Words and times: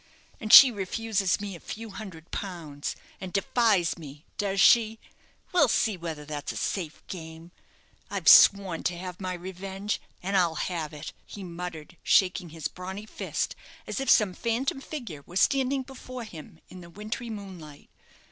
And 0.39 0.51
she 0.51 0.71
refuses 0.71 1.39
me 1.39 1.55
a 1.55 1.59
few 1.59 1.91
hundred 1.91 2.31
pounds, 2.31 2.95
and 3.19 3.31
defies 3.31 3.99
me, 3.99 4.25
does 4.39 4.59
she? 4.59 4.97
We'll 5.51 5.67
see 5.67 5.95
whether 5.95 6.25
that's 6.25 6.51
a 6.51 6.55
safe 6.57 7.05
game. 7.05 7.51
I've 8.09 8.27
sworn 8.27 8.81
to 8.85 8.97
have 8.97 9.21
my 9.21 9.33
revenge, 9.35 10.01
and 10.23 10.35
I'll 10.35 10.55
have 10.55 10.91
it," 10.91 11.13
he 11.27 11.43
muttered, 11.43 11.97
shaking 12.01 12.49
his 12.49 12.67
brawny 12.67 13.05
fist, 13.05 13.55
as 13.85 13.99
if 13.99 14.09
some 14.09 14.33
phantom 14.33 14.81
figure 14.81 15.21
were 15.27 15.35
standing 15.35 15.83
before 15.83 16.23
him 16.23 16.59
in 16.67 16.81
the 16.81 16.89
wintry 16.89 17.29
moonlight. 17.29 17.91